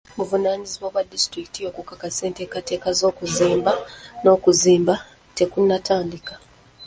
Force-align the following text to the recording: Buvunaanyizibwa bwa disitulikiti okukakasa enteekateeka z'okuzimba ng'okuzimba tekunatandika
Buvunaanyizibwa 0.17 0.87
bwa 0.93 1.03
disitulikiti 1.11 1.59
okukakasa 1.69 2.21
enteekateeka 2.29 2.89
z'okuzimba 2.99 3.73
ng'okuzimba 4.21 4.95
tekunatandika 5.37 6.33